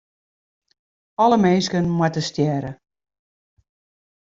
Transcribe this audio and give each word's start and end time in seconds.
Alle 1.23 1.37
minsken 1.45 1.85
moatte 1.97 2.21
stjerre. 2.29 2.71